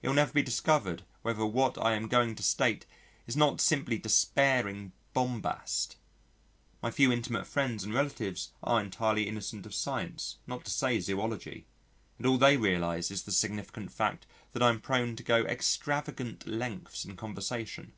[0.00, 2.86] It will never be discovered whether what I am going to state
[3.26, 5.96] is not simply despairing bombast.
[6.80, 11.66] My few intimate friends and relatives are entirely innocent of science, not to say zoology,
[12.16, 16.46] and all they realise is the significant fact that I am prone to go extravagant
[16.46, 17.92] lengths in conversation.